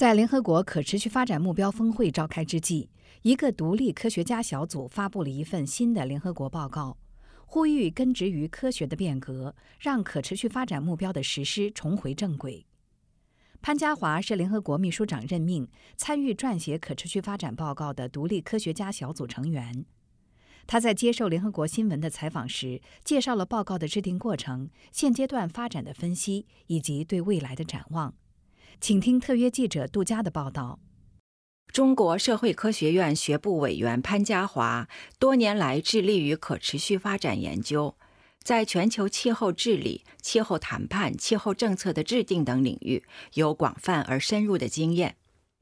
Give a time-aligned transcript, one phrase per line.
[0.00, 2.88] 在联合国可持续发展目标峰会召开之际，
[3.20, 6.96] 一个独立科学家小组发布了一份新的联合国报告，
[7.44, 12.64] 呼吁根植于科学的变革，让可持续发展目标的实施重回正轨。
[13.60, 19.84] 潘家华是联合国秘书长任命、参与撰写可持续发展报告的独立科学家小组成员。
[20.66, 28.14] 他在接受联合国新闻的采访时，介绍了报告的制定过程、现阶段发展的分析以及对未来的展望。
[28.78, 30.78] 请听特约记者杜佳的报道。
[31.72, 34.88] 中国社会科学院学部委员潘家华
[35.20, 37.96] 多年来致力于可持续发展研究，
[38.42, 45.16] 在全球气候治理、气候谈判、气候政策的制定等领域有广泛而深入的经验。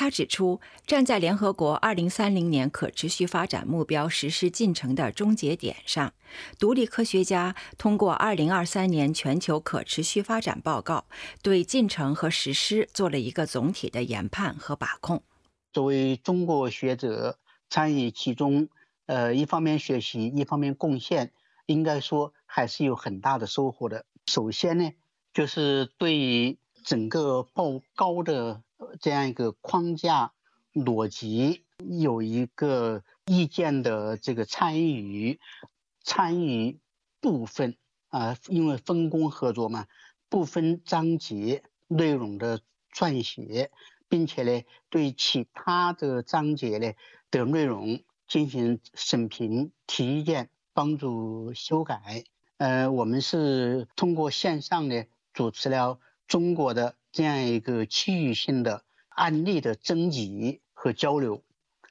[0.00, 6.14] 他指出，站在联合国2030年可持续发展目标实施进程的终结点上，
[6.58, 11.04] 独立科学家通过2023年全球可持续发展报告，
[11.42, 15.22] 对进程和实施做了一个总体的研判和把控。
[15.70, 18.70] 作为中国学者参与其中，
[19.04, 21.34] 呃，一方面学习，一方面贡献，
[21.66, 24.06] 应该说还是有很大的收获的。
[24.24, 24.92] 首先呢，
[25.34, 26.56] 就是对于
[26.86, 28.62] 整个报告的。
[29.00, 30.32] 这样一个框架
[30.72, 35.40] 逻辑有一个意见的这个参与，
[36.02, 36.78] 参与
[37.20, 37.76] 部分
[38.08, 39.86] 啊，因为分工合作嘛，
[40.28, 42.60] 部分章节内容的
[42.92, 43.70] 撰写，
[44.08, 46.92] 并且呢，对其他的章节呢
[47.30, 52.24] 的内容进行审评、提意见、帮助修改。
[52.58, 56.96] 呃，我们是通过线上呢主持了中国的。
[57.12, 61.42] 这样一个区域性的案例的征集和交流，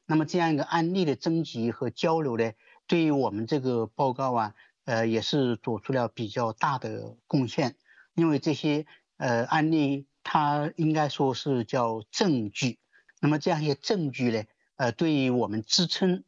[0.05, 2.53] 那么这样一个案例的征集和交流呢，
[2.87, 7.75] 对于我们这个报告啊，呃，也是做出了比较大的贡献。
[8.15, 8.85] 因为这些
[9.17, 12.79] 呃案例，它应该说是叫证据。
[13.21, 14.43] 那么这样一些证据呢，
[14.77, 16.23] 呃，对于我们支撑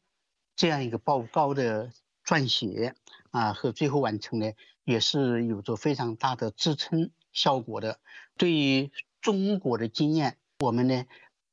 [0.56, 1.92] 这样一个报告的
[2.25, 2.94] 撰写
[3.32, 4.53] 啊和最后完成呢，
[4.84, 7.12] 也是有着非常大的支撑。
[7.34, 8.02] 效果的，
[8.36, 11.06] 对于中国的经验，我们呢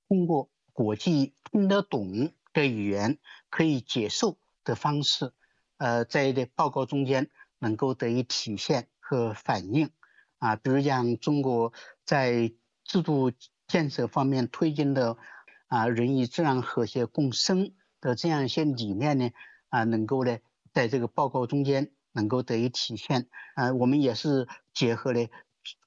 [0.09, 5.33] 通过国际听得懂的语言，可以接受的方式，
[5.77, 7.31] 呃，在的报告中间
[7.61, 9.91] 能够得以体现和反映。
[10.41, 11.73] 啊，比如讲中国
[12.05, 12.53] 在
[12.83, 13.31] 制度
[13.69, 15.17] 建设方面推进的
[15.69, 19.31] 啊人与自然和谐共生的这样一些理念呢，
[19.69, 20.39] 啊，能够呢
[20.73, 23.29] 在这个报告中间能够得以体现。
[23.55, 25.29] 啊，我们也是结合了。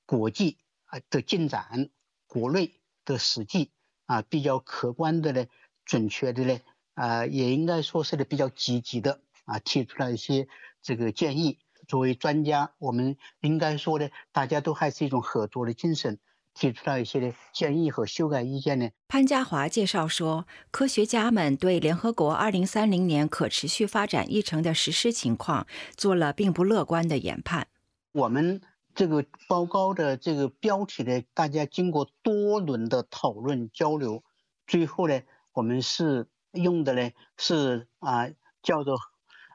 [0.05, 1.89] 国际啊的进展，
[2.27, 2.73] 国内
[3.05, 3.71] 的实际
[4.05, 5.45] 啊比较客观的呢，
[5.85, 6.59] 准确的呢
[6.93, 10.49] 啊也应该说是的比较积极的啊提出了一些
[10.81, 11.59] 这个建议。
[11.87, 16.19] 作为专家，我们应该说呢，大家都还是一种合作的精神，
[16.53, 18.89] 提出了一些的建议和修改意见呢。
[19.07, 27.67] 潘家华介绍说，科学家们对联合国2030年可持续发展议程的实施情况做了并不乐观的研判。
[28.11, 28.61] 我们。
[28.93, 34.21] 这个报告的这个标题呢，大家经过多轮的讨论交流，
[34.67, 35.21] 最后呢，
[35.53, 38.27] 我们是用的呢是啊
[38.61, 38.97] 叫做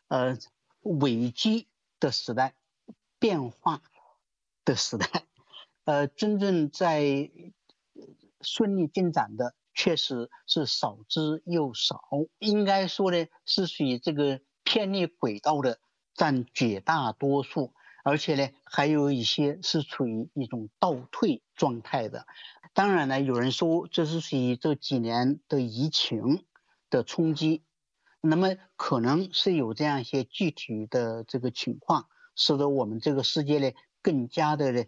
[0.08, 0.38] 呃
[0.80, 1.68] 危机
[2.00, 2.54] 的时代，
[3.18, 3.82] 变化
[4.64, 5.06] 的时代，
[5.86, 7.30] 呃真正在
[8.42, 12.02] 顺利进展的确实是少之又少，
[12.38, 15.78] 应该说呢是属于这个偏离轨道的
[16.14, 17.72] 占绝大多数。
[18.04, 22.24] 而且呢，还有一些是处于一种倒退状态的。
[22.72, 26.44] 当然呢，有人说这是属于这几年的疫情
[26.88, 27.64] 的冲击，
[28.20, 33.72] 那么可能是有这样一些具体的这个情况，使得我们这个世界呢
[34.02, 34.84] 更加的呢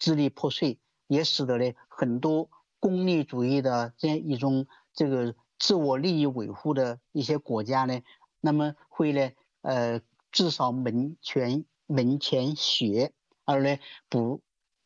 [0.00, 2.50] 支离破碎，也使得呢很多
[2.80, 8.00] 功利主义的这样一种这个自我利益维护的一些国家呢，
[8.40, 9.30] 那么会呢
[9.62, 10.00] 呃
[10.32, 11.64] 至少门前。
[11.92, 13.12] 门前雪，
[13.44, 13.76] 而呢
[14.08, 14.42] 不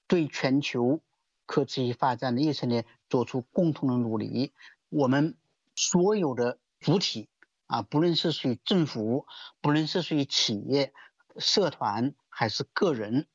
[0.06, 1.02] 对全球
[1.44, 4.54] 可持续发展的议程呢做出共同的努力。
[4.88, 5.36] 我们
[5.74, 7.28] 所有的主体
[7.66, 9.26] 啊，不论是属于政府，
[9.60, 10.94] 不论是属于企业、
[11.36, 13.26] 社团还是个人，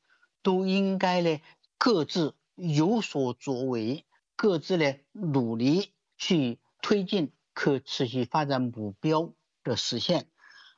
[0.42, 1.40] 都应该呢
[1.82, 4.04] 各自有所作为，
[4.36, 9.32] 各自呢努力去推进可持续发展目标
[9.64, 10.26] 的实现。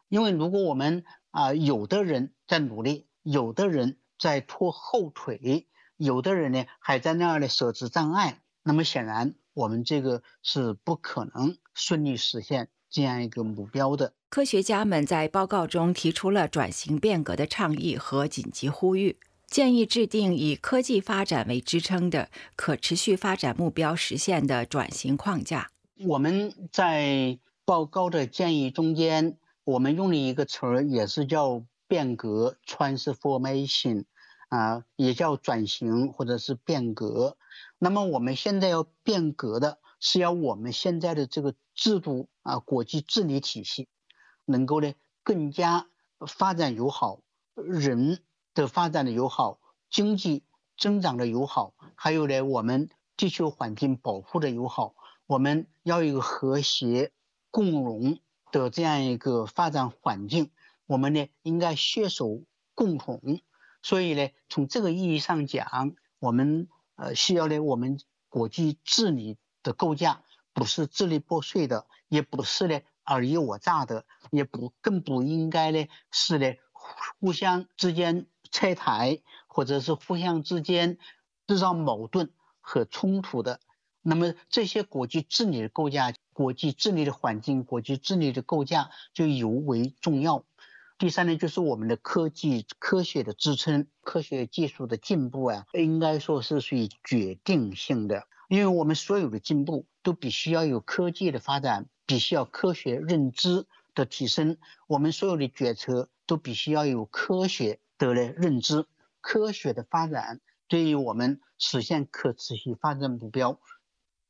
[0.09, 1.03] 因为如果我们
[1.33, 5.67] 啊，有的人在努力，有的人在拖后腿，
[5.97, 8.41] 有的人呢还在那儿呢设置障碍。
[8.63, 14.15] 那么显然，我们这个是不可能顺利实现这样一个目标的。
[14.29, 19.19] 科学家们在报告中提出了转型变革的倡议和紧急呼吁。
[19.53, 25.71] 建议制定以科技发展为支撑的可持续发展目标实现的转型框架。
[26.07, 34.07] 我们在报告的建议中间，我们用了一个词儿，也是叫变革 （transformation），
[34.49, 37.37] 啊，也叫转型或者是变革。
[37.79, 43.87] 那么我们现在要变革的是要我们现在的这个制度啊，国际治理体系
[44.47, 45.89] 能够呢更加
[46.27, 47.21] 发展友好，
[47.55, 48.23] 人。
[48.55, 49.59] 的发展的友好，
[49.91, 50.45] 经济
[50.77, 54.95] 增长的友好，还有呢，我们地球环境保护的友好，
[55.27, 57.13] 我们要有和谐
[57.51, 58.19] 共荣
[58.51, 60.51] 的这样一个发展环境，
[60.87, 62.43] 我们呢应该携手
[62.75, 63.41] 共同。
[63.83, 70.23] 所以呢，从这个意义上讲，我们呃需要呢，我们国际治理的构架
[70.53, 76.55] 不是支离破碎的，也不是呢尔虞我诈的，也不更不应该呢是呢
[77.19, 78.27] 互相之间。
[78.53, 79.19] 拆台，
[79.49, 80.99] 或者是互相之间
[81.49, 83.59] 制造矛盾和冲突的，
[84.03, 90.45] 那么这些国际治理的构架、国际治理的环境、国际治理的构架就尤为重要。
[90.99, 98.29] 第三呢，就是我们的科技、科学的支撑、科学技术的进步啊，应该说是属于决定性的。
[98.49, 107.81] 因为我们所有的进步都必须要有科技的发展，必须要科学认知的提升，我们所有的决策都必须要有科学。
[108.09, 108.87] 的嘞认知，
[109.21, 113.61] 科学的发展对于我们实现可持续发展目标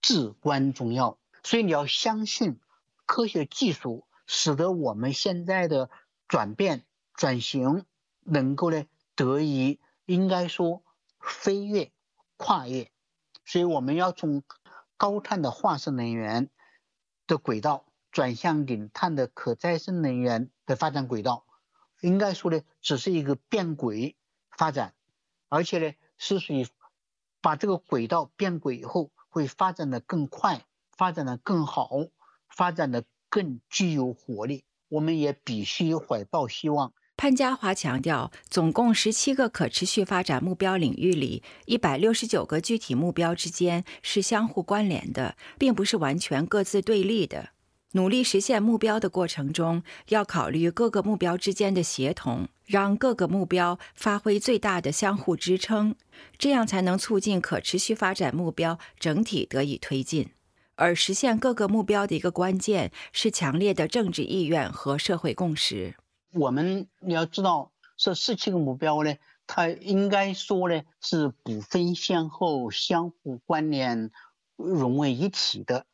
[0.03, 1.19] 至关重要。
[1.43, 2.61] 所以你要相信
[3.07, 5.89] 科学技术，使得我们现在的
[6.29, 6.85] 转变
[7.15, 7.87] 转型
[8.21, 8.85] 能够呢
[9.15, 10.83] 得以应该说
[11.19, 11.91] 飞跃
[12.37, 12.91] 跨越。
[13.45, 14.43] 所以我们要从
[14.97, 16.51] 高碳的化石能源
[17.27, 21.47] 的轨道转向零碳的可再生能源的发展轨道。
[22.03, 24.17] 应该说呢，只是一个变轨
[24.51, 24.93] 发展，
[25.49, 26.67] 而且呢，是属于
[27.41, 31.89] 把这个轨道变轨以后，会发展的更快，发展的更好，
[32.49, 34.65] 发展的更具有活力。
[34.89, 36.93] 我们也必须怀抱希望。
[37.17, 47.51] 潘家华强调，总共十七个可持续发展目标领域里，一百六十九个具体目标之间是相互关联的，并不是完全各自对立的。
[47.95, 55.95] 努力实现目标的过程中，要考虑各个目标之间的协同，让各个目标发挥最大的相互支撑，
[56.39, 60.31] 这样才能促进可持续发展目标整体得以推进。
[60.75, 65.95] 而实现各个目标的一个关键是强烈的政治意愿和社会共识。
[66.33, 69.15] 我们你要知道，这十七个目标呢，
[69.47, 74.11] 它应该说呢是不分先后、相互关联、
[74.57, 75.85] 融为一体的。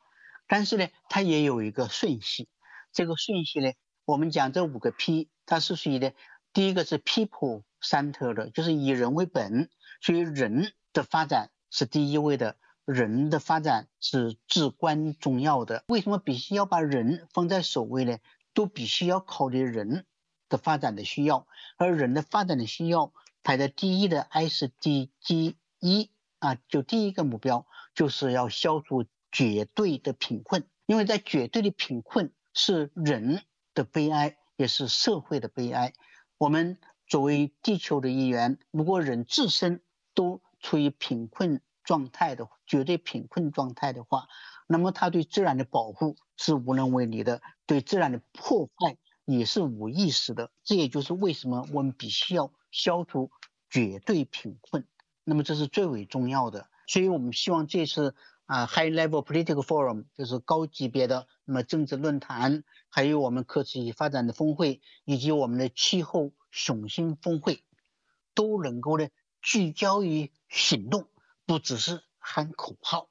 [0.48, 2.48] 但是呢，它也有一个顺序。
[2.92, 3.72] 这个顺序呢，
[4.04, 6.14] 我们讲这五个 P，它是属于的。
[6.54, 9.68] 第一个是 People Center 的，就是以人为本，
[10.00, 12.56] 所以人的发展是第一位的，
[12.86, 15.84] 人的发展是至关重要的。
[15.88, 18.18] 为什么必须要把人放在首位呢？
[18.54, 20.06] 都必须要考虑人
[20.48, 21.46] 的发展的需要，
[21.76, 23.12] 而人的发展的需要
[23.44, 29.04] 排在第一的 SDG 一啊，就第一个目标就是要消除。
[29.30, 33.42] 绝对的贫困，因为在绝对的贫困是人
[33.74, 35.92] 的悲哀，也是社会的悲哀。
[36.38, 39.82] 我们作为地球的一员，如果人自身
[40.14, 44.28] 都处于贫困状态的绝对贫困状态的话，
[44.66, 50.50] 那么他对自然的保护是无能为力的，对自然的破坏也是无意识的。
[50.64, 53.30] 这也就是为什么我们必须要消除
[53.68, 54.86] 绝对贫困。
[55.24, 56.68] 那么这是最为重要的。
[56.86, 58.14] 所以我们希望这次。
[58.48, 67.62] 啊，High Level Political Forum 就是高级别的那么政治论坛，还有我们科技发展的峰会，以及我们的气候雄心峰会，
[68.32, 69.08] 都能够呢
[69.42, 71.08] 聚焦于行动，
[71.44, 73.10] 不只是喊口号。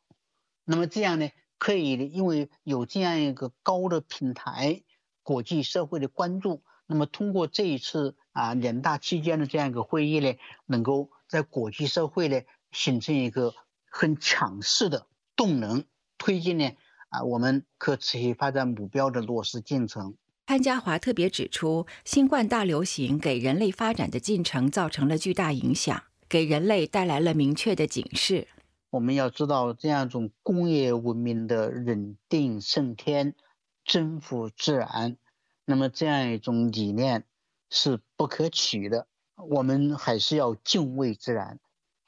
[0.66, 1.30] 那么这样呢，
[1.60, 4.82] 可以因为有这样一个高的平台，
[5.22, 12.42] 国际社会的关注，那么通过这一次啊两大期间的这样一个会议呢，能够在国际社会呢
[12.72, 13.54] 形成一个
[13.88, 15.06] 很强势的。
[15.38, 15.86] 动能
[16.18, 16.74] 推进呢
[17.08, 20.16] 啊，我们可持续发展目标的落实进程。
[20.46, 28.48] 潘家华特别指出，新冠大流行给人类发展的进程造成了巨大影响，给人类带来了明确的警示。
[28.90, 33.36] 我们要知道，这样一种工业文明的人定胜天、
[33.84, 35.18] 征服自然，
[35.66, 37.26] 那么这样一种理念
[37.70, 39.08] 是不可取的。
[39.50, 41.60] 我们还是要敬畏自然，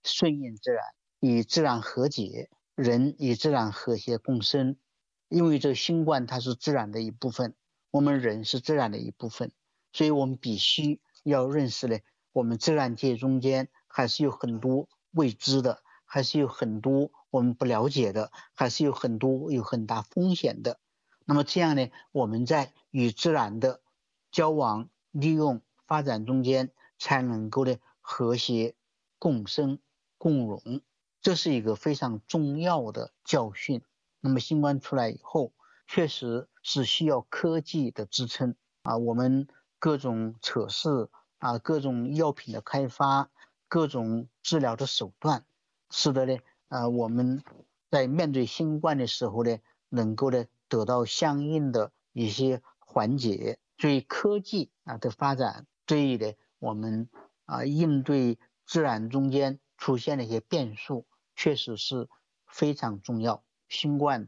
[0.04, 0.84] 顺应自然，
[1.20, 2.50] 与自然和解。
[2.82, 4.78] 人与自然和谐共生，
[5.28, 7.54] 因为这新冠它是自然的一部分，
[7.92, 9.52] 我们人是自然的一部分，
[9.94, 12.00] 所以我们必须要认识呢，
[12.32, 14.00] 我们自然界中间还。
[14.00, 20.80] 还是有很多未知的，还是有很多我们不了解的，还是有很多有很大风险的。
[21.26, 23.82] 那么这样呢，我们在与自然的
[24.32, 28.76] 交往、利用、发展中间，才能够呢和谐
[29.18, 29.80] 共生
[30.18, 30.62] 共荣，
[31.22, 33.82] 这是一个非常重要的教训。
[34.22, 35.54] 那么新冠出来以后，
[35.88, 39.48] 确实是需要科技的支撑啊，我们
[39.80, 43.30] 各种测试啊，各种药品的开发，
[43.68, 45.46] 各种治疗的手段，
[45.90, 47.44] 使得呢，啊，我们
[47.90, 49.58] 在面对新冠的时候呢，
[49.90, 50.46] 能够呢。
[50.72, 57.10] 得到相应的一些缓解，所以科技啊的发展，对于呢我们
[57.46, 61.08] 啊应对自然中间出现的一些变数，
[61.40, 62.10] 确实是
[62.48, 63.46] 非常重要。
[63.70, 64.28] 新冠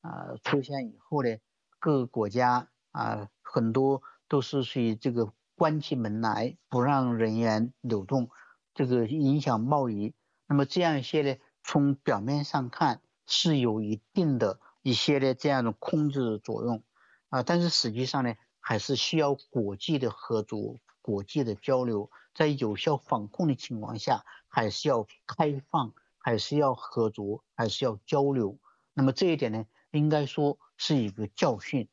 [0.00, 1.38] 啊出现以后呢，
[1.80, 8.30] 各个国家啊很多都是属于这个关起门来不让人员流动，
[8.74, 10.14] 这个影响贸易。
[10.46, 14.60] 那么这样一些呢，从表面上看是有一定的。
[14.84, 16.82] 一些的这样的控制作用
[17.28, 28.58] 啊，但是实际上呢，还是需要国际的合作、国际的交流，在有效防控的情况下，还是要开放，还是要合作，还是要交流。
[28.94, 31.88] 那么这一点呢，应该说是一个教训，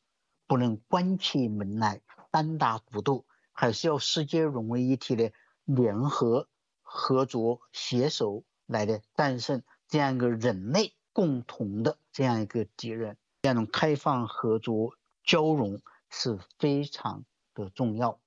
[0.46, 5.32] 不能关起门来单打独斗，还是要世界融为一体的
[5.64, 6.48] 联合、
[6.80, 10.94] 合作、携手来的战胜这样一个人类。
[11.12, 14.94] 共同的这样一个敌人，这样一种开放、合作、
[15.24, 18.20] 交融是非常的重要。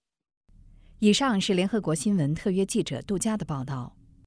[0.99, 3.95] 以上是联合国新闻特约记者杜佳的报道。